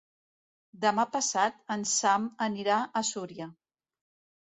Demà 0.85 1.05
passat 1.17 1.61
en 1.77 1.85
Sam 1.93 2.27
anirà 2.49 2.81
a 3.03 3.07
Súria. 3.15 3.53